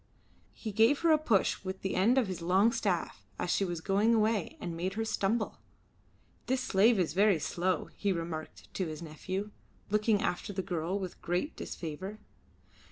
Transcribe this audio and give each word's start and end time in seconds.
He 0.55 0.71
gave 0.71 1.01
her 1.01 1.11
a 1.11 1.19
push 1.19 1.63
with 1.63 1.83
the 1.83 1.93
end 1.93 2.17
of 2.17 2.25
his 2.25 2.41
long 2.41 2.71
staff 2.71 3.23
as 3.37 3.51
she 3.51 3.63
was 3.63 3.81
going 3.81 4.15
away 4.15 4.57
and 4.59 4.75
made 4.75 4.95
her 4.95 5.05
stumble. 5.05 5.59
"This 6.47 6.61
slave 6.63 6.97
is 6.97 7.13
very 7.13 7.37
slow," 7.37 7.89
he 7.95 8.11
remarked 8.11 8.73
to 8.73 8.87
his 8.87 9.03
nephew, 9.03 9.51
looking 9.91 10.19
after 10.23 10.53
the 10.53 10.63
girl 10.63 10.97
with 10.97 11.21
great 11.21 11.55
disfavour. 11.55 12.17